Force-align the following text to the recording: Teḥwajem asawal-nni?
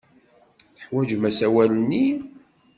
Teḥwajem 0.75 1.23
asawal-nni? 1.29 2.05